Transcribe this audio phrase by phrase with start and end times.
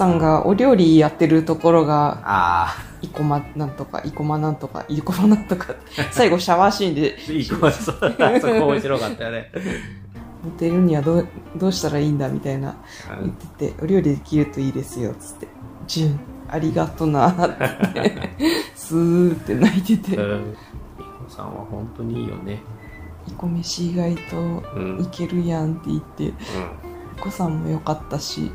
[0.00, 5.74] さんがお料理やってるところが、あ生駒なんとか、生駒なんとか、生駒なんとか、
[6.10, 9.52] 最後シャワーシーンで、あ、いい子そうだ、そこ面白かったよね。
[10.42, 12.76] モテるにはどうどうしたらいいんだみたいな
[13.20, 15.48] 言ってて、お料理できるといいですよ、つって。
[15.86, 18.30] ジュン、ありがとな、って。
[18.74, 20.56] スーって泣いてて、うん。
[20.98, 22.62] みこさんは本当にいいよね。
[23.28, 24.38] イコ飯意外と
[24.76, 26.32] うんいけるやんって言って、う
[26.86, 26.89] お
[27.20, 28.52] 子さんも良かったし、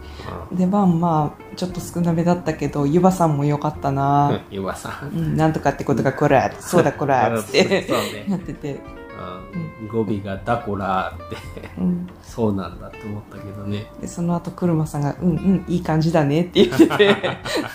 [0.52, 0.58] ん。
[0.58, 4.42] 出番まあ、ちょっと少なめだったけど、ゆばさんも良かったうんな。
[4.52, 5.10] ゆばさん。
[5.10, 8.36] うん、なんとかってことがこら、そうだこら、つってそうやね。
[8.36, 12.08] ってて、うん語尾がダコラーって、うん。
[12.22, 13.90] そうなんだって思ったけどね。
[14.02, 17.16] で、その後、車さんが、うんうん、いい感じだねって言ってて、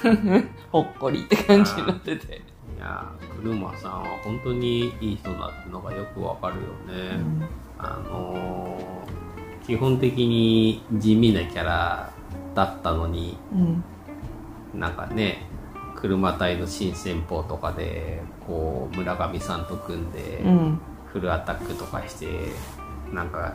[0.71, 2.43] ほっこりって感じになってて。
[2.77, 6.61] いやー、車さんは本当にいい人だってのがよくわかるよ
[6.95, 7.17] ね。
[7.17, 7.49] うん
[7.83, 9.20] あのー
[9.67, 12.11] 基本的に地味なキャラ
[12.55, 13.85] だったのに、うん。
[14.81, 15.47] なんかね、
[15.97, 20.81] 車隊の新戦法とかで、こう、村上さんと組んで、うん。
[21.13, 22.27] フルアタックとかして、
[23.13, 23.55] なんか、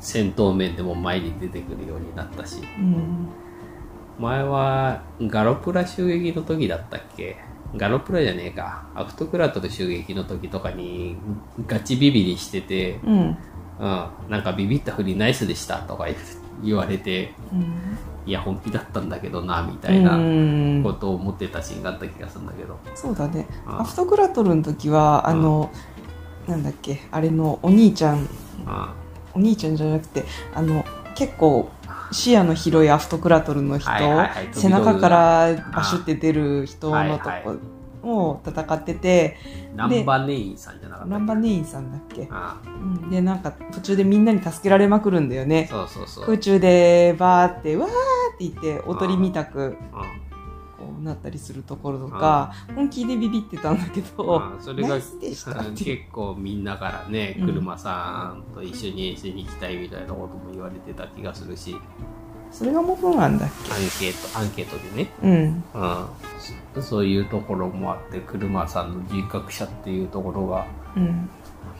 [0.00, 3.28] 戦闘面でも前に出てくるようになったし、うん。
[4.18, 7.36] 前はガロプラ襲撃の時だったっけ？
[7.76, 8.86] ガロプラじゃねえか。
[8.94, 11.16] アフトクラトル襲撃の時とかに
[11.66, 13.36] ガチビビりしてて、うん。
[13.80, 16.14] うん、なんかビビったふりナイスでしたとか言
[16.62, 17.98] 言われて、うん。
[18.26, 20.82] いや本気だったんだけどな、みたいなうん。
[20.84, 22.78] ことを思ってたシーンがあった気がするんだけど。
[22.94, 23.46] そうだね。
[23.66, 25.70] あアフトグラトルの時は、あの、
[26.46, 28.28] なんだっけ、あれのお兄ちゃん、
[28.66, 28.92] あ
[29.32, 31.70] お兄ちゃんじゃなくて、あの、結構、
[32.12, 34.48] 視野の広いアフトクラトルの人、はいはいはい。
[34.52, 37.56] 背中からバシュって出る人のとこ
[38.02, 39.36] を戦ってて、
[39.74, 42.68] ナンバネインさんじゃなかったランバネインさんだっけ、あう
[43.06, 45.68] ん、で、なんか途中でみんなに助けられまくるんだよね。
[45.70, 46.24] そうそうそう。
[46.24, 47.92] 空中でバーって、わーっ
[48.38, 49.76] て言って、おとりみたくうん。
[50.80, 55.36] こうなったりするところとか、本気でビビってたんだけど、まあそれが結
[56.10, 57.46] 構みんなからね、うん。
[57.48, 61.76] 車さんと一緒に遠征に行きたいみたいなことも言われてた気がするし、
[62.52, 65.64] それが元なんだっアンケート、アンケートでね、けうん。
[66.76, 70.66] うん、そういうところもあって、車さんの人格者っていうところが
[70.96, 71.28] うん。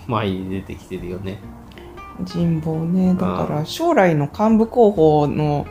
[0.07, 1.39] 前に出てきてるよね。
[2.23, 3.15] 人望ね。
[3.15, 5.67] だから将来の幹部候補の、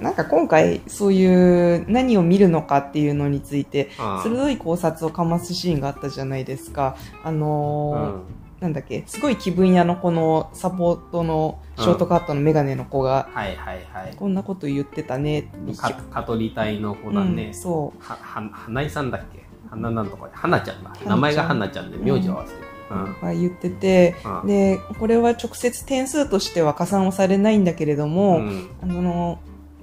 [0.00, 6.96] なんか今回そういう何を見るのかっていうのについて、うん鋭い考察をかますシーンがあったじゃないですか。
[7.22, 14.14] あうのーんなんだっけ、すごい気分屋のこのサポートのショートカットのメガネの子が、はいはいはい。
[14.14, 15.76] こんなこと言ってたねって。
[15.76, 17.46] か蚊取り隊の子だね。
[17.46, 18.02] うん、そう。
[18.02, 19.40] は、は、花井さんだっけ？
[19.70, 20.92] 花なんとか、花ちゃんだ。
[21.06, 22.66] 名前が花ちゃんで、名字を合わせてる。
[22.90, 23.20] うん。
[23.22, 29.38] が言ってて、うんで、これは直接点数としては加算をされないんだけれども、うんあの、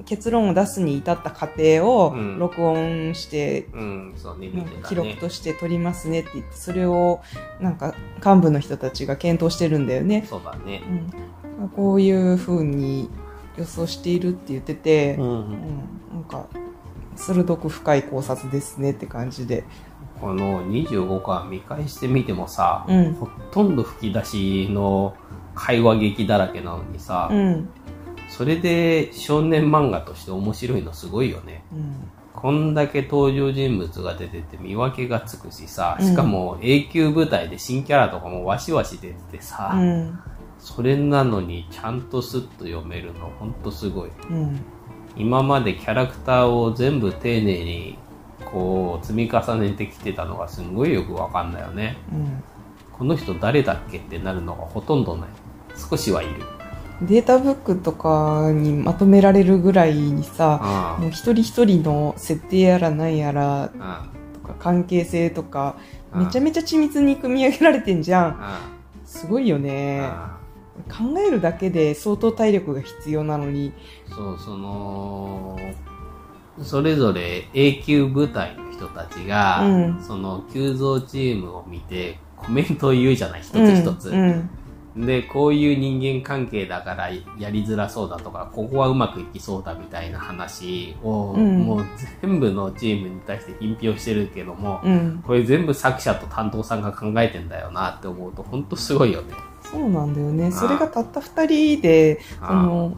[0.08, 4.16] 結論を出すに至った過程をうん録音して、うん。
[4.88, 7.22] 記録として取りますねって言って、それを
[7.60, 7.94] なんか
[8.26, 10.26] 幹部の人たちが検討してるんだよね。
[10.28, 10.82] そうだね。
[11.60, 13.10] うん、こういう風に
[13.58, 15.90] 予想しているって言ってて、ううんん。
[16.14, 16.48] なんか、
[17.16, 19.66] 鋭く深い考察ですねって感じで。
[20.22, 25.16] この25巻見返してみてもさ、うんほとんど吹き出しの
[25.54, 27.70] 会話劇だらけなのにさ、うん。
[28.28, 31.64] それで少年漫画として面白いのすごいよね。
[31.74, 32.12] うん。
[32.34, 40.20] こんだけ登場人物が出てて見分けがつくしさ、うんしかも A 級舞台で新キャラとかもわしわし出ててさ、うん。
[40.60, 44.12] それなのにちゃんとスッと読めるのほんとすごい。
[44.30, 44.60] うん。
[45.16, 47.98] 今までキャラクターを全部丁寧に
[48.46, 51.98] こう積み重ねてきてたのがすんごいよくわかんないよね。
[52.12, 52.44] うん。
[52.94, 55.30] この人誰だっけってなるのがほとんどない。
[55.90, 56.57] 少しはいる。
[57.02, 63.72] データブックとかにまとめられるぐらいにさ、あもう一人一人の設定やらなんやら
[64.34, 68.26] とか関係性とか、うんめちゃめちゃ緻密に組み上げられてんじゃん。
[68.40, 68.62] あ、
[69.06, 70.00] すごいよあね。
[70.02, 70.38] あ。
[70.90, 73.74] 考えるだけで相当体力が必要なのに。
[74.10, 75.60] そう、その、
[76.64, 84.10] それぞれ A 級部隊の人たちが、うんその急増チームを見てコメントを言うじゃない、一つ一つ。
[84.10, 84.50] うん。
[85.06, 91.86] で、こういう人間関係だからやりづらそうだとか、ここはうまくいきそうだみたいな話を、うんもう
[92.22, 95.24] 全部のチームに対して品評してるけども、うん。
[95.26, 99.34] これ全部作者と担当さんが考えてんだよなって思うと、ほんとすごいよね。
[99.62, 100.52] そうなんだよね。
[100.52, 102.98] それがたった二人で、あその、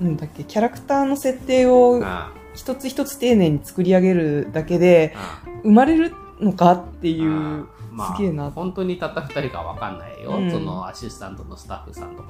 [0.00, 7.68] なんだっけ、キャラクターの設定をあ一つ一つ丁寧に作り上げるだけで、あ生まれるのかっていあう、
[7.98, 8.50] まあ、すげえな。
[8.50, 12.28] 本当にたった二人かわかんないよ、うんそのアシスタントのスタッフさんとか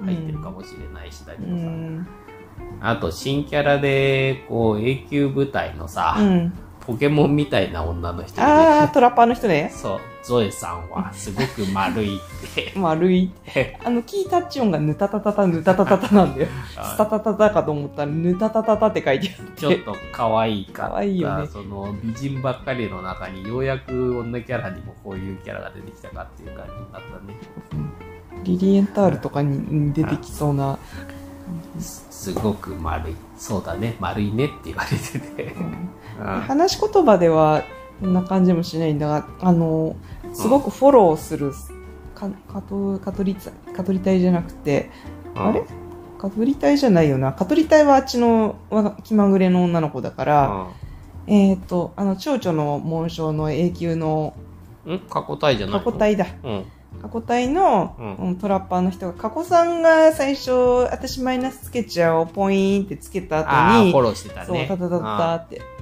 [0.00, 2.08] も入ってるかもしれないしだけうどさ、ん。
[2.80, 6.52] あと、新キャラで、こう、永久部隊のさ、うん。
[6.88, 9.70] ポケモンみたいな女の人あー、トラッパーの人ね。
[9.74, 12.20] そう、ゾエさんはすごく丸いっ
[12.54, 12.72] て。
[12.80, 13.30] 丸い。
[13.84, 16.48] あの、キータッチ音がぬたたたた、ぬたたたたなんだよ。
[16.72, 19.60] スタタタタかと思ったら、ぬたたたたって書いてあって。
[19.60, 20.92] ちょっと可愛いかった。
[20.92, 27.38] 可愛いよねその美人ばっかりの中にようやく女キャラにもこういうキャラが出てきたかっていう感じになったね。
[28.44, 30.78] リリエンタールとかに出てきそうな。
[31.78, 33.16] すすごく丸い。
[33.36, 35.42] そうだね、丸いねって言われてて。
[35.52, 37.64] うん話し言葉では
[38.00, 39.96] こんな感じもしないんだが、あの、
[40.32, 41.52] すごくフォローする、
[42.14, 44.90] か、かと、かとりた、かとり隊じゃなくて、
[45.34, 45.64] あれ？
[46.18, 47.32] かとり隊じゃないよな。
[47.32, 50.66] かとり隊はあっちのわ気まぐれの女の子だから、
[51.26, 54.34] えっ、と、あの、蝶々の紋章の永久の
[54.84, 54.94] うん？
[54.96, 55.80] ん過去体じゃないの？
[55.80, 56.26] 過去隊だ。
[56.42, 56.64] うん。
[57.02, 60.50] 過去隊の、うんうんトラッパーの人が、過去さんが最初、
[60.90, 64.66] 私マイナスつけちゃおう、ポイーンってつけた後に、フォローしてたそう、ね。
[64.66, 65.77] タタタタって、あ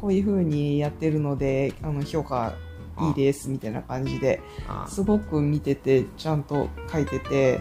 [0.00, 2.54] こういう風にやってるので、あの、評価
[3.00, 7.60] いいです、みたいな感じで、あすごく見てて、ちゃんと書いてて、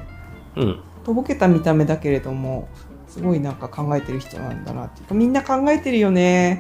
[0.56, 0.80] うん。
[1.04, 2.68] とぼけた見た目だけれども、
[3.08, 6.60] すごいなんか考えてる人なんだなっていうか、みんな考えてるよね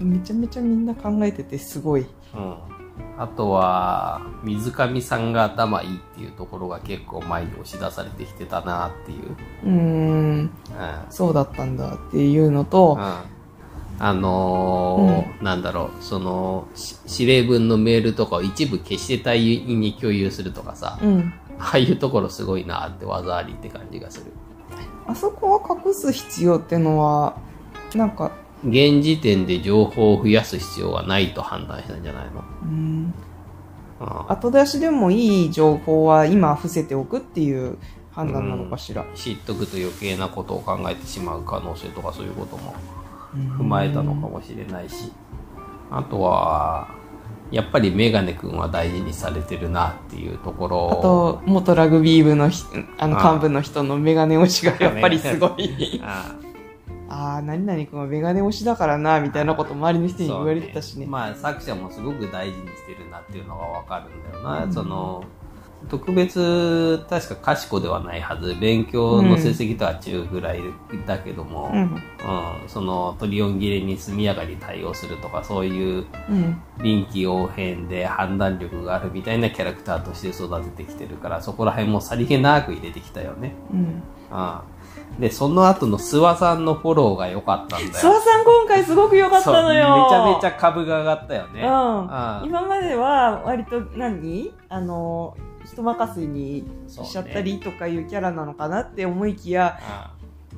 [0.00, 0.04] う。
[0.04, 0.10] ん。
[0.12, 2.06] めちゃめちゃみんな考えてて、すごい。
[2.34, 2.56] うん。
[3.18, 9.36] あとは、水上さんが頭いいっていうところが結構前に押し出されてきてたなっていう。
[9.64, 10.50] うーん、うん。
[11.08, 12.98] そうだったんだっていうのと、
[13.98, 21.32] あのーなんだろう、その、し指令文のメールとかを一部消して隊員に共有するとかさ、うん。
[21.58, 24.26] ああいうところすごいなって技ありって感じがする。
[25.06, 27.38] あそこは隠す必要ってのは、
[27.94, 28.32] なんか、
[28.64, 32.42] 現時点で情報を増やす必要はないと判断したんじゃないの？
[32.62, 33.14] うん、
[34.00, 37.78] うん後出しでもいい情報は今伏せておくっていう
[38.12, 39.04] 判断なのかしら。
[39.14, 43.05] 知っとくと余計なことを考えてしまう可能性とかそういうこともうん
[43.58, 45.12] 踏まえたのかもしれないし、
[45.90, 46.88] あとは、
[47.50, 50.88] やっぱりメガネ君は大事にされてるなっていうところ。
[50.92, 52.64] あと、元ラグビー部のひ
[52.98, 56.00] あの幹部の人のメガネ推しがやっぱりすごい。
[56.02, 57.36] ああ。
[57.36, 61.06] あ、何々君はメガネ推しだからな、みたいなこと周りの人に言われてたしね。
[61.06, 64.72] まあ作者もすごく大事にしてるなっていうのがわかるんだよな、うん。
[64.72, 65.22] その
[65.88, 70.60] 特別確か賢ではないはず勉強の成績とは中ぐらい
[71.06, 71.80] だけども、うん。
[71.80, 71.98] うん
[72.66, 76.60] そのトリオン切れに速やかに対応するとかそういううん。
[76.82, 83.78] 臨機応変で判断力があるみたいなキャラクターとして育ててきてるからそこら辺もさりげなく入れてきたよね、うん。
[83.78, 83.82] う
[85.18, 90.04] ん、でその後の諏訪さんのフォローが良かったんだよ諏訪さん今回すごく良かったのよ。
[90.04, 91.62] めちゃめちゃ株が上がったよね。
[91.62, 91.66] うん
[92.46, 94.52] 今までは割と何？
[94.68, 95.36] あの
[95.70, 100.12] 人任せにしちゃったりとかいうキャラなのかなって思いきや、あ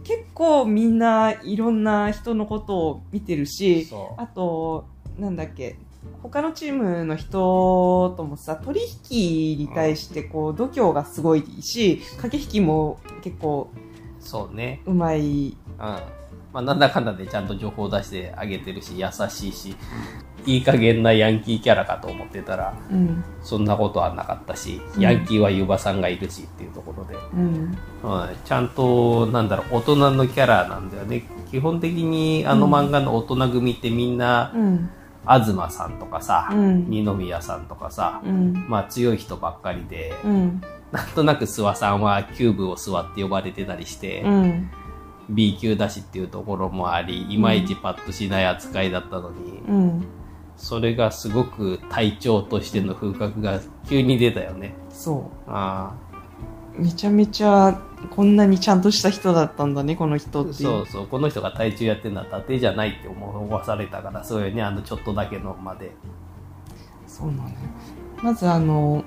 [0.05, 4.87] 結構みんないろんな人のことを見てるしあと
[5.19, 5.77] なんだっけ
[6.23, 13.71] 他のチームの人ともさ取引に対してこう度胸がすごいし駆け引きも結構
[14.21, 14.83] そうね。
[14.85, 15.21] うまい。
[15.21, 15.57] うん。
[15.79, 19.77] まあ、なんだかんだでちゃんと情報を出してあげてるし、優しいし、
[20.47, 25.03] いい加減なヤンキーキャラかと思ってたら、うんそんなことはなかったし、うん。
[25.03, 27.79] ヤンキーはユバさんがいるしっていうところで、うん。
[28.03, 31.23] うん、ちゃんと、なんだろう、大人のキャラなんだよね。
[31.51, 34.91] 基本的にあの漫画の大人組ってみんな、うん。
[35.25, 36.91] 東さんとかさ、うん。
[36.91, 38.67] 二宮さんとかさ、うん。
[38.69, 40.63] まあ強い人ばっかりで、うん。
[40.93, 44.71] なんとなく諏訪さんはキューブを座って呼ばれてたりして、うん。
[45.31, 50.07] B 級だしっていうところもあり、いまいちパッとしない扱いだったのに、うん
[50.59, 54.75] それがすごく隊長としての風格が急に出たよね。
[54.91, 55.95] そうあ
[56.77, 65.93] めちゃめちゃこんなにちゃんとした人だったんだねこの人っていうあそうそう、この人が隊長やってるのは伊達じゃないって思わされたから、そうよね、あのちょっとだけのまで。
[67.07, 67.55] そうなのよ
[68.23, 69.03] まずあの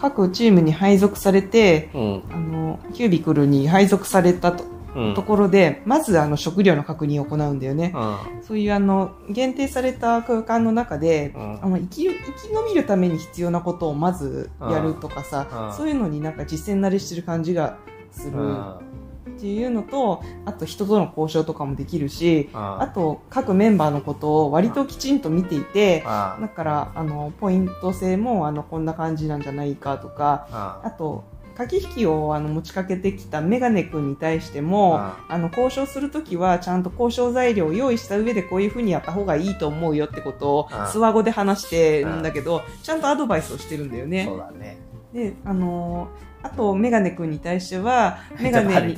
[0.00, 2.22] 各チームに配属されてうん。
[2.32, 4.70] あのキュービクルに配属されたと,、うん。
[5.14, 8.42] ところでまずあの食料の確認を行うんだよね、うん。
[8.42, 11.64] そういうあの限定された空間の中で、うん。
[11.64, 15.76] あの生き生き延びるために必要なことをまずやるとかさ、うん。
[15.76, 17.78] そういうのになんか実践慣れしてる感じが
[18.10, 18.38] する。
[18.38, 18.92] うん。
[19.22, 44.38] っていうのとあと人との交渉とかもできるしああと各メンバーのことを割ときちんと見ていてあだからあのポイント制もあのこんな感じなんじゃないかとかああと駆け引きをあの持ちかけてきたメガネ君に対してもああの交渉するときはちゃんと交渉材料を用意した上でこういうふうにやった方がいいと思うよってことをあスワ語で話してるんだけどちゃんとアドバイスをしてるんだよねそう。
[44.38, 44.78] だね。
[45.12, 48.96] で、あのーあと、メガネくんに対しては、 メガネに。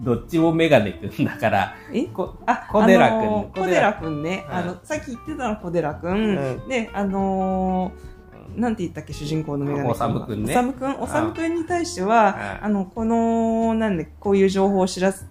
[0.00, 1.74] どっちもメガネくんだから。
[1.92, 2.06] え？
[2.06, 4.44] こあ、小寺くんあのー小寺くんね。
[4.48, 6.12] うんあの、さっき言ってたの小寺くん。
[6.12, 6.16] う
[6.64, 8.11] んで、あのー
[8.56, 9.90] なんて言ったっけ、主人公のメガネ。
[9.90, 10.52] おさむくんね。
[10.52, 15.24] おさむくん、おさむくんに対しては、うんあの、この、なんで、こういう情報を知らせ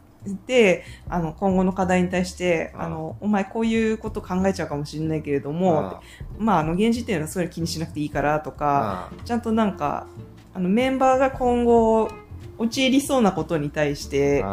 [0.46, 6.02] て、あの、今後の課題に対して、うんあの、お前こういうこと考えちゃうかもしれないけれども、
[6.38, 10.08] まあ、あの、現時点ではそれ気にしなくていいからとか、ちゃんとなんか、
[10.54, 12.10] あの、メンバーが今後、
[12.58, 14.46] 陥りそうなことに対して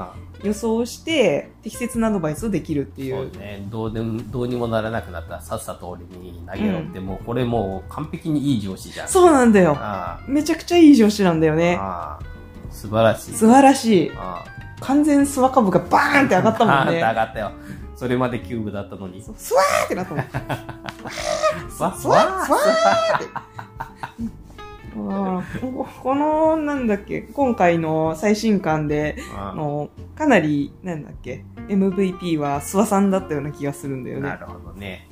[0.42, 3.38] 予想して適切なアドバイスをできるっていそうう。
[3.38, 9.08] ね、どうでもどうにもならなくなったらさっさと俺に投げろって、もうこれもう完璧にいい上司じゃん。
[9.08, 9.76] そうなんだよ。
[9.78, 11.78] あめちゃくちゃいい上司なんだよあね。
[12.70, 13.32] 素晴らしい。
[13.34, 14.12] 素晴らしい。
[14.16, 14.44] あ
[14.80, 16.96] 完全スワ株がバーンって上がったもんあーね。
[16.98, 17.52] 上がったよ。
[17.96, 19.20] それまでキューブだったのに。
[19.36, 20.24] スワーってなったもん。
[20.24, 20.30] わ
[21.68, 24.28] スワースワーって。
[25.06, 34.28] うんここの、なんだっけ、今回の最新刊で、ああの、かなり、なんだっけ、MVP は諏訪さんだったような気がするんだよね。
[34.28, 35.08] なるほどね。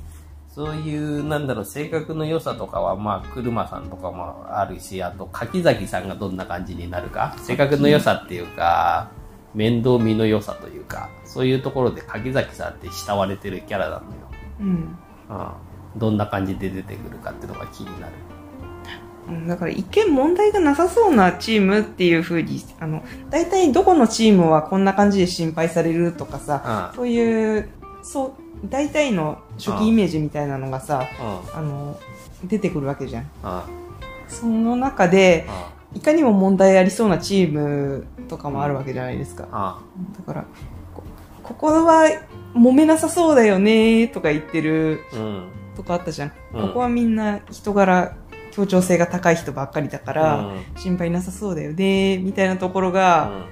[0.49, 9.11] そういう、なんだろう、性格の良さとかは、まあ、車さんとかもあるし、あと、柿崎さんがどんな感じになるか、性格の良さっていうか、
[9.53, 14.11] 面倒見の良さというか、そういうところで柿崎さんって慕われてるキャラなのよ。
[14.61, 14.67] うん。
[14.67, 15.99] うん。
[15.99, 18.13] どんな感じで出てくるかっていうのが気になる。
[19.29, 26.97] うんだから一見問題がなさそうなチームっていう風に、あの、大体どこのチームはこんな感じで心配されるとかさ、うん。
[26.97, 27.69] そういう、
[28.03, 31.07] そう、大体の初期イメージみたいなのがさ、
[31.55, 31.59] うん。
[31.59, 31.99] あの、
[32.45, 33.23] 出てくるわけじゃん。
[33.23, 33.63] うん。
[34.29, 35.47] その中で、
[35.93, 35.99] うん。
[35.99, 39.81] いかにも問題ありそうなチームとかもあるわけじゃないですか。
[39.97, 40.13] うん。
[40.13, 40.45] だから、
[40.95, 41.03] こ
[41.43, 42.05] ここは
[42.55, 45.49] 揉めなさそうだよねとか言ってるうん。
[45.77, 48.17] とこあったじゃんここはみんな人柄、
[48.57, 50.65] 協調性が高い人ばっかりだから、うん。
[50.77, 53.45] 心配なさそうだよねみたいなところが、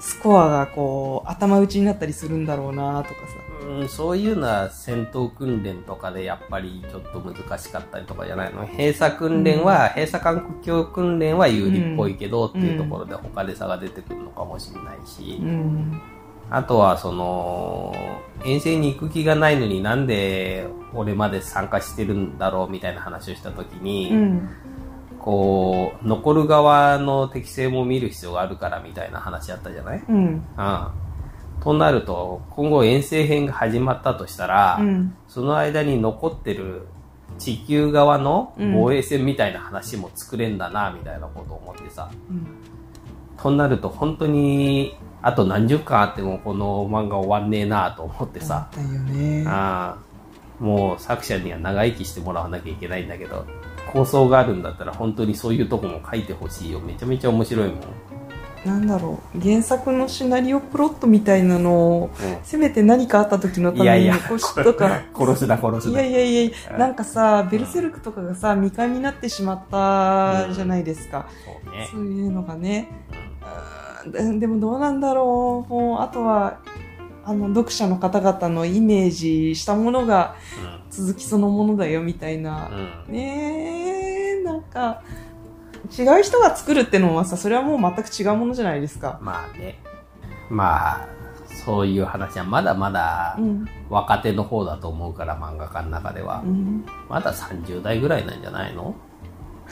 [0.00, 3.34] スコアがこう、頭打ちになったりするんだろうなとかさ。
[3.64, 8.66] うん、そういうのは戦闘訓練とかでやっぱりちょっと難しかったりとかじゃないの？
[8.66, 16.02] 閉鎖訓練は、閉鎖環境訓練は有利っぽいけど、っていうところで他で差が出てくるのかもしれないし、うん。
[16.50, 17.94] あとはその、
[18.44, 24.48] 遠征に行く気がないのになんで俺まで参加してるんだろうみたいな話をした時に、うん。
[25.18, 30.02] こう、残る側の適性も見る必要があるからみたいな話だったじゃない？
[30.08, 30.16] うん。
[30.16, 30.42] うん。
[31.60, 35.14] となると、今後遠征編が始まったとしたら、うん。
[35.28, 36.88] その間に残ってる
[37.38, 42.10] 地球側の防衛戦みたいな話も作れんだな、みたいなことを思ってさ。
[42.28, 42.46] うん。
[43.40, 48.68] となると本当に、あと何十巻あってもこの漫画終わんねえなと思ってさ。
[48.74, 49.44] だよね。
[49.46, 50.12] ああ
[50.62, 53.46] もう作者には長生きしてもらわなきゃいけないんだけど、
[53.92, 56.80] 構想があるんだったら本当にそういうとこも書いてほしいよ。
[56.80, 57.80] めちゃめちゃ面白いもん。
[58.64, 59.40] なんだろう。
[59.40, 65.02] 原作のシナリオプロットみたいなのを、うんせめて何かあった時のために残しとか。
[65.18, 66.00] 殺すな殺すな。
[66.00, 71.26] いやいやいやうんなんかさ、ベルセルクとかがさ、未完になってしまったじゃないですか。
[71.44, 71.88] そうね。
[71.90, 72.88] そういうのがね。
[73.42, 75.72] うーんで でもどうなんだろう。
[75.72, 76.58] もう、あとは、
[77.24, 80.34] あの、読者の方々のイメージしたものが
[80.90, 82.74] 続きそのものだよ、みたいなうん。
[83.08, 83.14] うん。
[83.14, 85.02] ねえ、なんか、
[85.96, 89.18] 違う人が作るってのはさ、それはもう全く違うものじゃないですか。
[89.22, 89.78] まあね。
[90.50, 91.08] まあ、
[91.64, 93.68] そういう話はまだまだうん。
[93.88, 96.48] 若手の方だと思うから、漫画家の中ではう。
[96.48, 96.84] ん。
[97.08, 98.94] まだ30代ぐらいなんじゃないの？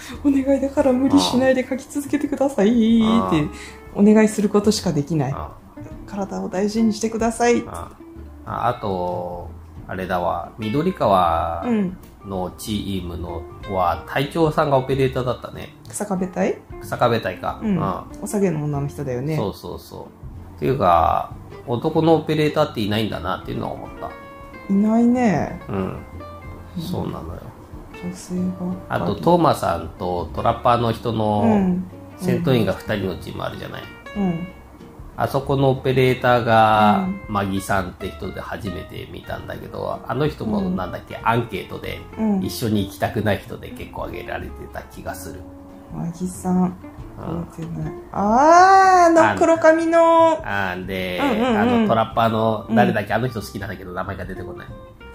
[0.25, 2.71] お願いだから無理しないで書き続けてくださいっ
[3.31, 3.49] て、
[3.95, 5.33] お願いすることしかできない。
[5.33, 5.53] あ
[6.07, 7.63] 体を大事にしてください。
[7.67, 7.91] あ
[8.45, 9.49] ああと、
[9.87, 11.97] あれだわ、緑川うん。
[12.27, 13.43] のチームの
[13.73, 15.75] は、隊長さんがオペレーターだったね。
[15.89, 16.59] 草壁隊？
[16.83, 17.61] 草壁隊か。
[17.63, 17.83] うん。
[18.23, 19.37] お下げの女の人だよね。
[19.37, 20.57] そうそうそう。
[20.57, 21.33] っていうか、
[21.67, 24.11] 男のオペレーターっていないんだなっていうのは思った。
[24.73, 25.61] いないね。
[25.69, 25.97] うん。
[26.79, 27.41] そうなのよ。
[28.05, 28.75] 女性が。
[28.89, 31.85] あと、トーマさんとトラッパーの人うのん。
[32.19, 33.83] 戦闘員が2人のチームあるじゃない。
[34.17, 34.49] うん。
[35.17, 42.43] あそこのオペレーターがう、マギさんって人で初めて見たんだけど、あの人もうんなんだっけ、アンケートで、うん。
[42.45, 45.41] 一緒に行きたくない人で結構挙げられてた気がする。
[45.95, 46.63] マギさん。
[46.63, 46.75] うん
[47.21, 47.93] 覚えてない。
[48.13, 54.67] あー、あの黒髪のあーで、うんうんうんあのトラッパーの誰だっけ、あの人好きなんだけど名前が出てこない。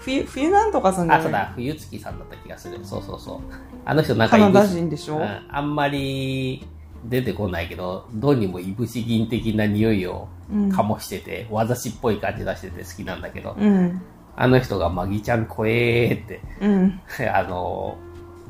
[0.06, 1.22] 冬、冬なんとかさんじゃあ、ない？
[1.24, 2.78] そうだ、冬月さんだった気がする。
[2.84, 3.40] そうそうそう。
[3.84, 6.66] あの人なんかカナダい人でしょ、うん、あんまり
[7.04, 14.00] 出てこないけど、どうにもいぶし銀的な匂いをうん、醸してて、わざしっぽい感じ出してて好きなんだけど、うん。
[14.36, 17.00] あの人がマギちゃん怖えーって、うん。
[17.34, 17.96] あの、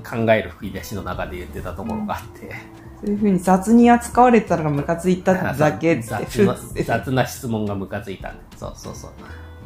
[0.04, 2.54] 考える吹き出しの中で言ってたところがあって、
[3.00, 9.10] そういうふうに雑に扱われてたのがムカついただけって雑な雑な質問がムカついたんそうそうそう。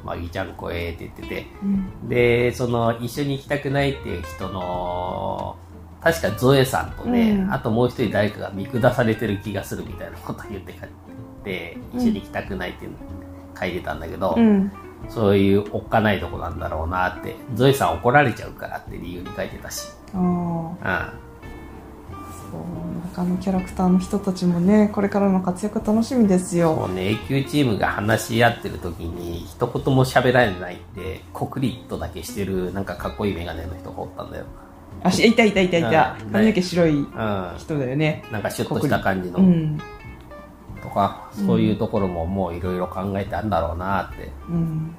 [0.05, 2.09] まあ、いいちゃんこえって言ってて、うん。
[2.09, 5.57] で、その、一緒に行きたくないっていう人の、
[6.01, 7.53] 確かゾエさんとね、うん。
[7.53, 10.75] あともう一人誰かが見下されてる気がするみたいなこと言って
[11.45, 12.97] て、一緒に行きたくないっていうの
[13.59, 14.73] 書いてたんだけど、うん。
[15.09, 19.89] そういうおっかないとこなんだろうなって、ゾエさん怒られちゃうからって理由に書いてたし。
[20.83, 21.30] あうん。
[22.51, 22.61] あそう
[23.15, 26.75] 他のキャラクターの人たちもねこれからの活躍楽しみですよ。
[26.75, 34.45] もうね、A 級チームが話し合ってる時に、一言も喋られないって、コクリットだけしてる、なんかかっこいいメガネの人がおったんだよ。
[35.03, 36.17] あしいたいたいたいた。
[36.23, 37.07] うん髪の毛白いうん。
[37.59, 38.23] 人だよね。
[38.31, 39.79] なんかシュッとした感じの、うん
[40.83, 44.31] とか、そういうところももういろいろ考えてあるんだろうなって。
[44.49, 44.95] うん。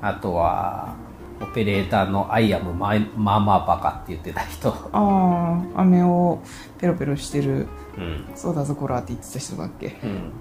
[0.00, 0.94] あとは、
[1.40, 4.70] オペレーターのアイアムままあまあバカって言ってた人。
[4.92, 6.40] ああ飴を
[6.78, 8.24] ペロペロしてるうん。
[8.34, 9.98] そうだぞこらって言ってた人だっけ？
[10.02, 10.32] うん。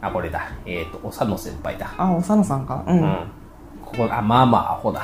[0.00, 0.52] あ、これだ。
[0.66, 1.94] えっ、と、おさの先輩だ。
[1.96, 2.84] あおさのさんか？
[2.86, 3.18] ううんん。
[3.84, 5.02] ここ、あ、まあまあアホだ。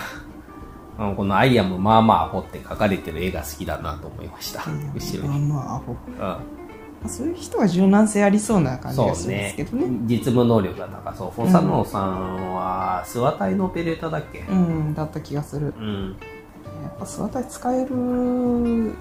[0.99, 4.61] うん、このアイアムまあまあアホって書かれてる絵が好きだなと思いました。
[4.95, 5.47] 後ろまあに。
[5.47, 6.60] まあアホうん。
[7.07, 9.87] そういう人は柔軟性ありそうな感じがするんですねけどね。
[10.07, 11.31] 実務能力が高そう。
[11.31, 14.41] フォサノーさんは、諏訪隊のオペレーターだっけ？
[14.41, 15.73] うんだった気がする。
[15.79, 16.17] うん。
[16.83, 18.95] やっぱ諏訪隊使えるうん。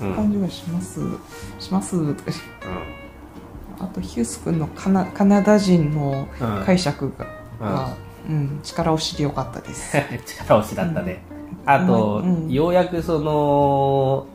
[0.00, 1.00] 感じがします、
[1.58, 2.14] します。
[2.14, 2.30] とか
[3.80, 7.26] あとヒュース君のカナカナダ人のうん解釈が、
[7.60, 7.88] が
[8.28, 8.60] うん。
[8.62, 9.96] 力押しでよかったです。
[10.26, 11.22] 力押しだったね。
[11.66, 12.48] あと、うん。
[12.50, 14.26] ようやくその、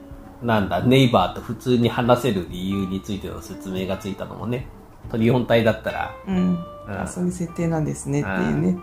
[0.43, 4.67] なんだ、ネイバーと普通に話せる理由についての説明がついたのもね、
[5.09, 6.57] トリオン体だったら、うん、
[7.07, 8.77] そういう設定なんですねっていうね。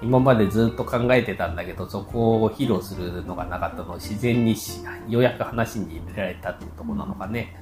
[0.00, 7.60] 今までずっと考えてたんだけど、そこを披露するのがなかったのを自然にしようやく話に入れられたっていうところなのかね。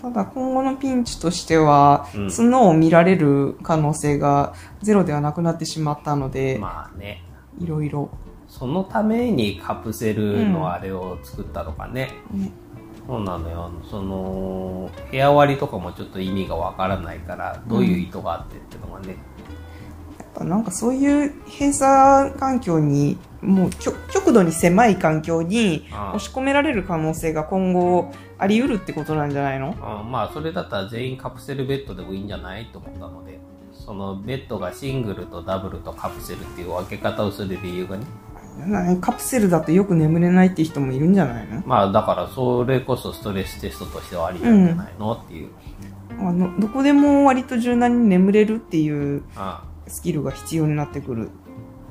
[0.00, 2.30] ただ今後のピンチとしては、うん。
[2.30, 7.22] 角を見られる可能性がゼロではなくなってしまったので、まあね。
[7.60, 8.10] いろいろ、
[8.48, 12.10] そのためにカプセルのあれを作ったのかね。
[12.30, 12.50] ね、
[13.08, 13.70] そうなのよ。
[13.90, 19.16] その、部屋割りとかもちょっと意味がわからないから、どういう意図があってってのがね。
[20.18, 29.74] やっぱなんかそういう閉鎖環境にもう極極度に狭い環境に押し込められる可能性が今後あり得るってことなんじゃないの？
[29.80, 33.40] あまあそれだったら全員カプセルベッドでもいいんじゃないと思ったので
[33.72, 38.27] そのベッドがシングルとダブルとカプセルっていう分け方をする理由がねな
[39.00, 41.62] カプセルだとよく眠れないって人もいるんじゃないの？
[41.66, 45.50] まあだからそれこそストレステストとしてはありなんじゃないの、っていう。
[46.18, 51.30] あのどこでも割と柔軟に眠れるっていうあスキルが必要になってくる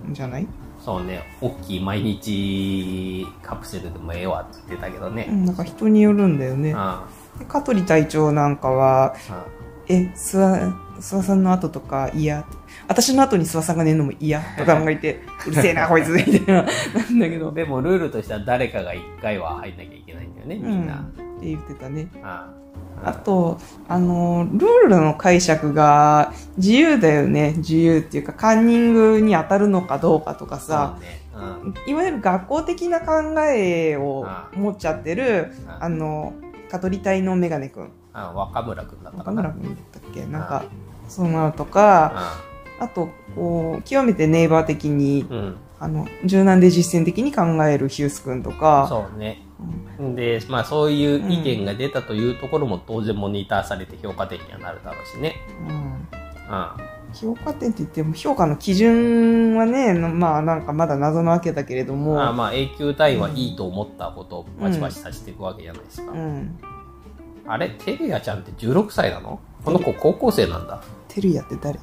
[0.10, 0.48] んじゃない、
[0.84, 1.24] そうね。
[1.40, 6.76] 大きい毎日カプセルでもええわって言ってたけどね、うん、なんか人によるんだよね。
[7.48, 9.46] 香取隊長なんかはあ
[9.88, 12.46] え諏訪諏訪さんの後とか嫌
[12.88, 16.64] 私の後に諏訪さんが寝るのも嫌 とか考えてうるせえな こいつみたいな。
[16.64, 16.70] な
[17.10, 22.08] んだけどでもルールとしては誰かが1回は入んなきゃいけないんだよねみんな、うん、って言ってたね。
[22.24, 22.50] あ
[23.04, 23.14] あ。
[23.14, 27.54] と、あの、ルールの解釈が自由だよね。
[27.58, 31.22] 自由っていうか、カンニングに当たるのかどうかとかそさう、ね。
[31.36, 31.92] うん。
[31.92, 35.90] いわゆる学校的な考えをあ持っちゃってる、ああ。
[35.90, 36.34] の、
[36.72, 37.92] カトリ隊のメガネくん。
[38.14, 39.44] あ若村君だったかな。
[39.44, 40.26] 中村くんだったっけ？
[40.26, 40.64] なんか、
[41.08, 42.40] そうなのとか、
[42.80, 49.44] ああと、こう、極めてネイバー的に、うんあの、柔軟で実践的に考えるヒュースくんとか、そうね。
[50.16, 55.36] で、まあそういう意見が出たというところも当然モニターされて評価点にはなるだろうしね。
[55.68, 56.68] うんうん。
[57.14, 66.12] 評価点って言っても評価の基準はね、まあなんかまだ謎なわけだけれども、まあまあ A 級単位はいいと思ったことをバチバチさせていくわけじゃないですか。
[66.12, 66.60] うん。
[67.48, 69.40] あれテレヤちゃんって16歳なの？
[69.64, 70.82] この子高校生なんだ。
[71.08, 71.80] テルヤって誰？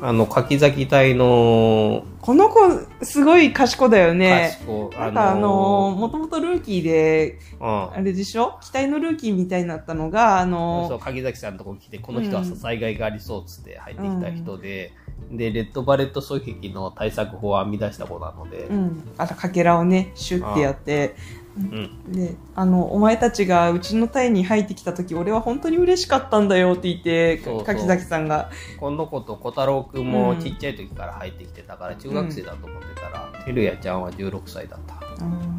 [0.00, 2.60] あの、柿崎隊の、この子、
[3.02, 4.56] すごい賢だよね。
[4.60, 7.92] 賢いなんかあのー、もともとルーキーで、うん。
[7.92, 8.58] あれでしょ？
[8.60, 14.92] 期待のルーキーみたいになったのが、あそうの柿崎さんのとこ来て、この人は災害がありそうっつって入ってきた人で、
[15.32, 21.16] で、レッドバレット狙撃の対策法を編み出した子なので、うん、あとかけらをね、シュッてやって、
[21.58, 22.12] うん。
[22.12, 34.98] で、あの、お前たちがうちの隊に入ってきた時、俺は本当に嬉しかったんだよって言って、柿崎さんが、この子と小太郎くんもうんちっちゃい時から入ってきてたから中学生だと思ってたら、てるやちゃんは16歳だった。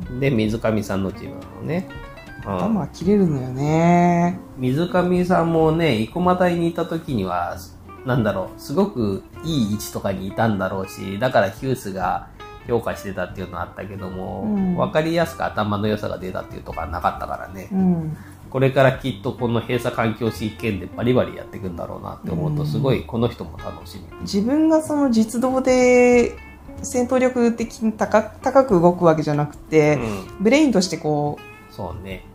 [0.09, 1.87] うん、で、水上さんのチームなのね。
[2.03, 4.39] うん頭が切れるのよね。
[4.57, 7.57] 水上さんもね、生駒隊にいた時には、
[8.05, 12.28] なんだろう、すごくいい位置とかにいたんだろうし、だからヒュースが
[12.69, 17.75] 評価してたっていうのはあったけども、うんわかりやすく頭の良さが出たっていうところはなかったからねう。
[17.75, 18.17] ん。
[18.49, 24.21] これからきっとこの閉鎖環境試験でバリバリやっていくんだろうなって思うと、すごいこの人も楽しみ。
[24.21, 26.35] 自分がその実動で
[26.81, 31.37] 戦闘力的に高高く動くわけじゃなくて、うんブレインとしてこ
[31.69, 32.25] そうね。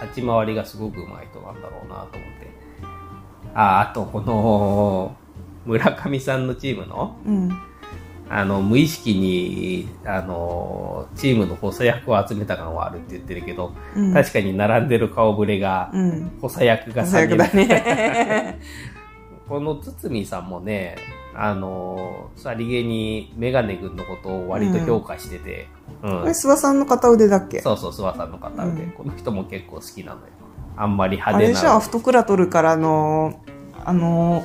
[0.00, 2.52] 立ち回りがすごくうまい人なんだろうなと思って。
[3.54, 5.14] あ、あとこの、
[5.64, 7.48] 村上さんのチームの、う、うん、
[8.30, 16.32] あの、無意識に、あの、チームの補佐役を集めた感はあるって言ってるけど、うん、確かに並んでる顔ぶれが、うん。
[16.40, 18.58] 補佐役が3人だね。
[19.48, 20.96] この堤さんもね、
[21.34, 25.68] あの、さりげにメガネ君のことを割と評価してて、
[26.02, 26.20] うん。
[26.20, 27.60] これ、諏訪さんの片腕だっけ？
[27.60, 30.26] そうそう、諏訪さんの方で、うんこの人も結構好きなのよ。
[30.76, 31.48] あんまりあ派手な。
[31.50, 33.40] れじゃあ、アフトクラトルからの、
[33.84, 34.42] あの、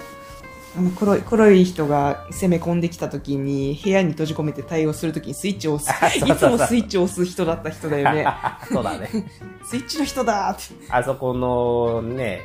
[0.77, 6.17] あの黒い黒い人が攻め込んできた時に部屋に閉じ込めて対応する時にスイッチを押す。
[6.19, 8.27] いつもスイッチを押す人だった人だよね。
[8.71, 9.09] そうだね。
[9.65, 10.85] スイッチの人だーって。
[10.91, 12.41] あそこのね、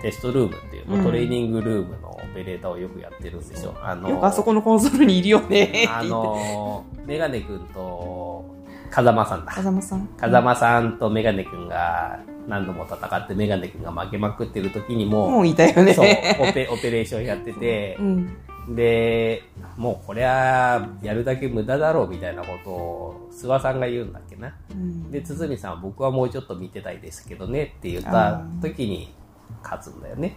[0.00, 1.02] テストルームっていうの、うん。
[1.02, 3.74] トレーニングルームのオペレーターをよくやってるんでしょ。
[3.82, 5.88] あの、よくあそこのコンソールにいるよね。
[5.90, 8.44] あの、メガネ君と、
[8.90, 9.52] 風間さんだ。
[9.52, 10.06] 風間さん。
[10.18, 15.94] 風間さんとメガネ君が何度も戦ってメガネ君が負けまくってる時にも、もういたよね。
[15.94, 18.36] そうオペ、オペレーションやっててう、ん。
[18.74, 19.42] で、
[19.76, 24.54] もうこれはやるだけ無駄だろうみたいなことを諏訪さんが言うんだっけな。
[24.72, 25.10] うん。
[25.10, 29.14] で、堤さんは僕はもうちょっと見てたいですけどねって言った時に
[29.62, 30.36] 勝つんだよね。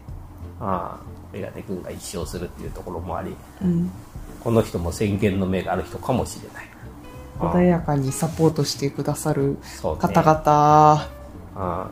[0.59, 3.91] ああ、メガネ君が一勝するっていうところもあり、うん。
[4.43, 6.65] この人も先見の目がある人かもしれない。
[7.39, 11.14] 穏やかにサポートしてくださる方々
[11.55, 11.89] あ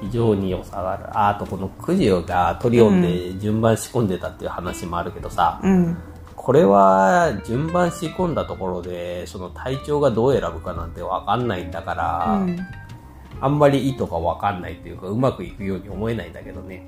[0.00, 1.18] 非常に良さがある。
[1.18, 5.96] ああとこのくじがトリオンで順番仕込んでたっていう話もあるけどさ、うん
[6.34, 12.58] これは順番仕込んだところで、その体調がどう選ぶかなんてわかんないんだから、うん
[13.40, 16.86] あんまり意図がわかんないっていうか、うまくいくように思えないんだけどね。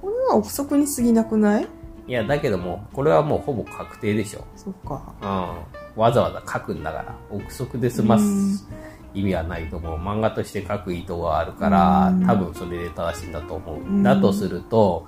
[0.00, 1.68] これは憶測に過ぎなくない？
[2.08, 4.44] いや、だけども、これはもうほぼ確定でしょ。
[4.56, 6.00] そっかうん。
[6.00, 8.68] わざわざ書くんだから、憶測で済ます
[9.14, 9.98] 意味はないと思う。
[9.98, 14.02] 漫画として書く意図があるからうん、多分それで正しいんだと思んう。
[14.02, 15.06] だとすると、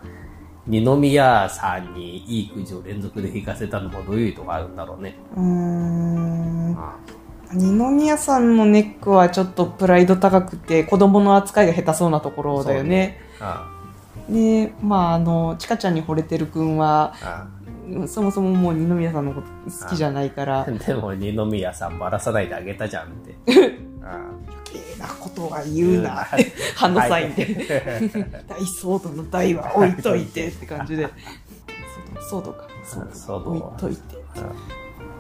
[0.67, 5.17] 二宮さんにいいくじを連続で引かせたのもどういう意図があるんだろうね。
[5.37, 6.97] うーんあ
[7.53, 13.21] 二宮さんのネックはちょっとプライド高くて子供の扱いが下手そうなところだよね。
[13.41, 13.71] あ
[14.29, 17.47] で、まああの、ちかちゃんに惚れてるくんは、あ
[18.09, 23.37] そもそももう二宮さんのこと好きじゃないから、余 でも二宮さんばらさないであげたじゃんって。
[24.07, 24.31] あ
[24.65, 28.45] 計なことは言うなって、ハンドサインで。
[28.49, 31.09] 大ソードの台は置いといてって感じで。
[32.31, 32.69] ソードか。
[33.29, 34.17] 置いといて。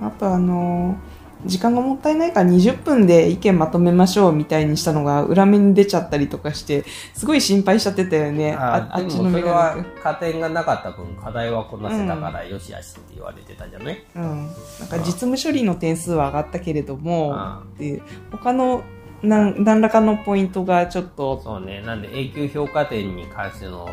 [0.00, 0.96] ああとあの
[1.44, 8.54] 時間がもったいないから20分で意見まとめましょうみたいにしたのが裏目に出ちゃったりとかして、すごい心配しちゃってたよね。
[8.54, 14.24] ああっちのメガネは加点がなかった分課題はこなせたからよしあしって言われてたじゃない、君。
[14.24, 14.46] うん。
[14.46, 18.82] なんか実務処理の点数は上がったけれどもあ、で他の
[19.22, 23.86] 何何らかのポイントがちょっと、そうねなんで永久評価点に関しての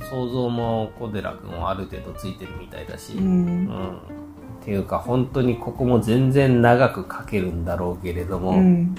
[0.00, 4.23] 想像も小寺君はある程度ついてるみたいだし、ううんん。
[4.64, 8.94] っていうか本当にここも全然長く書けるんだろうけれども、うん。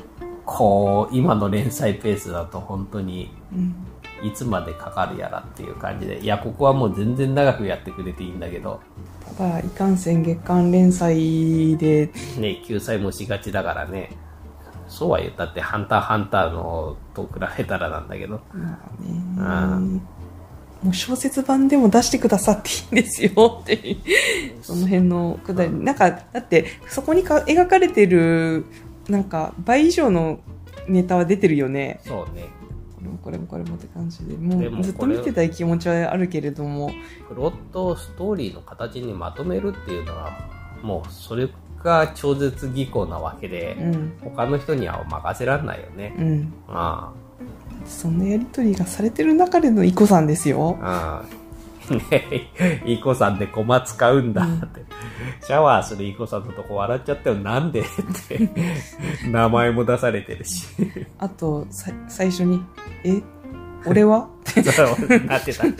[0.46, 3.76] こう今の連載ペースだと本当にうん。
[4.24, 8.80] いつまでかかるやらっていう感じでいやここはもう全然長くやってくれていいんだけど
[9.38, 14.12] ただ、いかんせん月間連載で、ね救済もしがちだからね
[14.88, 18.80] そうは言ったって「ハンターハンターの」と比べたらなんだけどま
[19.40, 20.02] ああね、
[20.86, 25.72] もう小説版でも出してくださっていいんですよっていうその辺のくだり。
[25.72, 28.66] なんか、だって、そこにか描かれてる、
[29.10, 30.40] なんか、倍以上の
[30.88, 32.00] ネタは出てるよね。
[32.06, 32.46] そうね
[33.24, 34.36] これもこれもこれもって感じで。
[34.36, 36.92] もうずっと見てたい気持ちはあるけれども、
[37.28, 40.48] プロットをストーリーの形にまとめるっていうのは
[40.84, 41.50] もうそれ
[41.84, 44.18] が超絶技巧なわけで、うん。
[44.22, 46.54] 他の人には任せられないよねうん。
[46.68, 47.12] あ
[47.86, 50.78] そんなやりとりがされてる中でのイコさんですよ。
[50.82, 51.26] ああ
[51.90, 54.84] あねイコさんでコマ使うんだって、
[55.46, 57.84] シャワーするイコさんのとこ笑っちゃったよなんでっ
[58.28, 58.50] て。
[59.30, 60.66] 名前も出されてるし。
[61.20, 62.60] あと、さ最初に、
[63.04, 63.22] え？
[63.86, 64.28] 俺は？
[64.48, 64.88] そう
[65.28, 65.76] なってたね、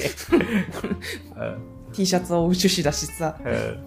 [1.92, 3.48] T シャツを趣旨だしさ、うん。
[3.52, 3.80] うん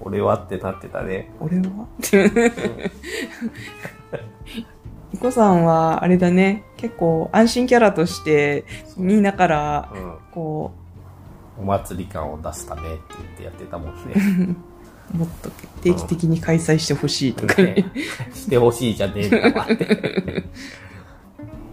[0.00, 1.30] 俺はってなってたね。
[1.40, 1.86] 俺は？
[5.14, 8.64] イコさんは、あれだね、結構安心キャラとして、
[8.96, 10.72] みんなから、うんこ
[11.56, 14.56] お祭り感を出すためって言ってやってたもんね
[15.14, 15.48] う、 もっと
[15.82, 17.74] 定期的に開催してほしいとかね。
[17.74, 17.92] ね
[18.34, 20.44] してほしいじゃねえんだわって。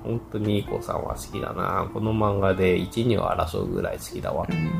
[0.03, 1.89] 本当にいい子さんは好きだな。
[1.91, 4.45] この漫画で1、2を争うぐらい好きだわ。
[4.47, 4.71] うん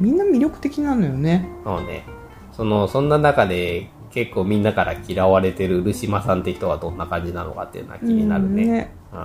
[0.00, 1.48] みんな魅力的なのよね。
[1.64, 2.04] そうね。
[2.52, 8.62] その、そんな中で結構みんなから嫌われてる漆島さんって人はどんな感じなのかっていうのは気になるね。
[8.62, 9.16] うんねう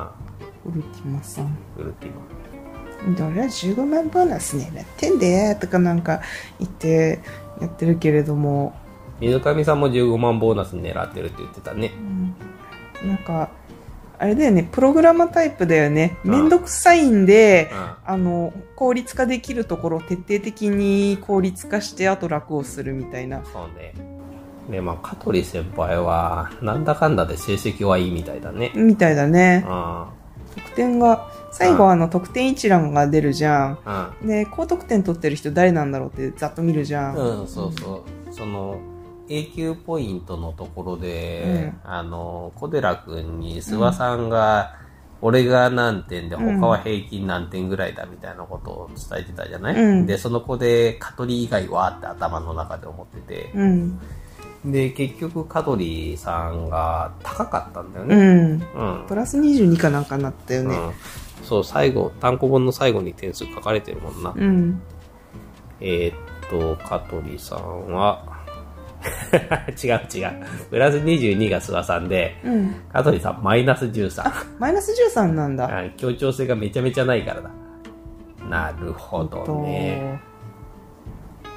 [0.70, 0.74] ん。
[0.74, 1.58] ウルティマさん。
[1.78, 3.30] ウルティマ。
[3.32, 6.20] 俺は15万ボーナス狙ってんでとかなんか
[6.60, 7.22] 言って
[7.62, 8.76] やってるけれども、
[9.22, 11.94] 水上さんも15万ボーナス狙ってるって言ってたね。
[13.02, 13.50] なんか、
[14.20, 16.18] あれだよね、プログラマータイプだよね。
[16.26, 18.14] うんめんどくさいんでう、ん。
[18.14, 23.42] あの、効率化できるところを徹底的に効率化して、あと楽をするみたいな。
[23.46, 24.11] そうね。
[24.72, 28.72] ね、まあ、香取先輩は、なんだかんだで成績はいいみたいだね。
[28.74, 29.70] みたいだねう。
[29.70, 30.06] ん。
[30.56, 33.78] 得点が、最後はあの、得点一覧が出るじゃん。
[34.22, 34.28] うん。
[34.28, 37.16] で、高得点取ってる人誰なんだろうってざっと見るじゃん。
[37.16, 38.34] うん、そうそう。
[38.34, 38.80] その、
[39.30, 44.76] 永久ポイントのところで、あの、小寺くんに諏訪さんが、
[45.22, 54.00] 俺が何点で他は平均何点ぐらいだみたいなことを伝えてたじゃない、うんで、その子で、香取以外はって頭の中で思ってて、うん。
[54.66, 58.16] で、結局香取さんが高かったんだようね。
[58.16, 58.52] ん。
[58.52, 59.06] うん。
[59.08, 60.76] プラス22かなんかなったよね。
[60.76, 60.92] うん。
[61.44, 64.34] そう、最後、単行本の最後に点数書かれてるもんな。
[64.36, 64.82] うん。
[65.80, 68.24] えーっと、香取さんは、
[69.84, 70.46] 違う違う。
[70.70, 72.76] プラス22が諏訪さんで、うん。
[72.94, 74.24] 香取さんマイナス13。
[74.60, 75.66] マイナス13なんだ。
[75.66, 77.50] あ協調性がめちゃめちゃないからだ。
[78.48, 80.22] なるほどね。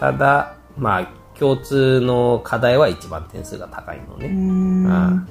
[0.00, 4.28] ただ、まあ、共通の課題は一番点数が高いのね。
[4.28, 4.84] ん。
[4.84, 5.28] うん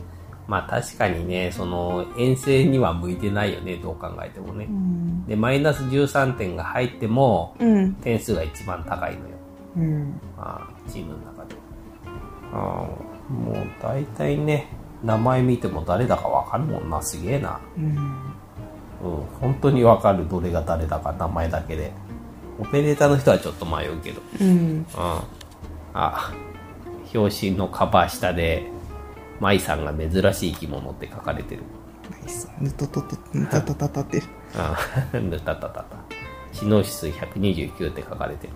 [0.47, 4.71] まあ確かにね、その遠征には向いてないよね、どう考えてもねう。
[4.71, 5.25] ん。
[5.25, 7.93] で、マイナス13点が入っても、うん。
[7.95, 9.25] 点数が一番高いのよ。
[9.77, 10.21] うん。
[10.37, 11.55] あーチームの中で。
[12.51, 14.67] あーもう大体ね、
[15.03, 17.59] 名前見ても誰だかわかるもんな、すげえな。
[17.77, 17.85] うん。
[17.85, 17.95] うん、
[19.39, 21.93] 本当にわかる、どれが誰だか、名前だけで。
[22.59, 24.21] オペレーターの人はちょっと迷うけど。
[24.41, 24.47] うん。
[24.47, 24.85] うん。
[25.93, 26.33] あ、
[27.13, 28.67] 表紙のカバー下で、
[29.39, 31.63] 舞さんが珍しい生き物って書かれてる。
[32.09, 32.49] ナイス。
[32.59, 34.21] ぬととと、ぬたたたたって。
[34.55, 34.77] あ
[35.13, 35.85] ぬたたたた。
[36.51, 38.53] 知能指数129って書かれてる。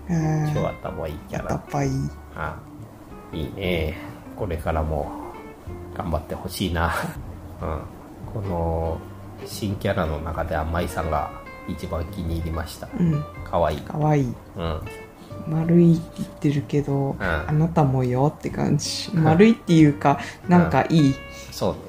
[0.54, 1.52] 超頭いいキャラ。
[1.52, 1.90] やったっぱい。
[2.36, 2.60] あ
[3.34, 3.98] いいね。
[4.36, 5.12] これからも
[5.96, 6.94] 頑張ってほしいな。
[7.62, 7.82] うん。
[8.34, 9.00] この
[9.46, 11.32] 新キャラの中では舞さんが
[11.68, 12.88] 一番気に入りました。
[13.00, 13.24] うん。
[13.44, 13.82] かわいい。
[13.82, 14.34] かわいい。
[14.56, 14.82] うん。
[15.48, 19.12] 丸いって言ってるけど、んあなたもよって感じ。
[19.14, 21.16] 丸いっていうか、なんかいい。
[21.52, 21.87] そうね。